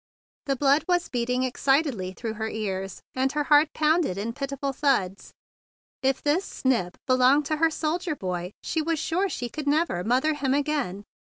[0.47, 5.31] The blood was beating excitedly through her ears, and her heart pounded in pitiful thuds.
[6.01, 10.03] If this "snip" be¬ longed to her soldier boy, she was sure she could never
[10.03, 11.03] mother him again.